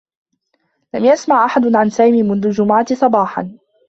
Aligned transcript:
لم 0.95 1.05
يسمع 1.05 1.45
أحد 1.45 1.75
عن 1.75 1.89
سامي 1.89 2.23
منذ 2.23 2.45
الجمعة 2.45 2.93
صباحا. 2.95 3.57